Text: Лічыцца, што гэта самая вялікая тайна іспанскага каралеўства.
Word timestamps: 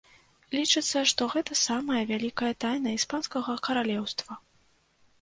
Лічыцца, 0.55 1.03
што 1.11 1.27
гэта 1.35 1.59
самая 1.67 2.01
вялікая 2.13 2.51
тайна 2.67 2.97
іспанскага 2.99 3.59
каралеўства. 3.71 4.45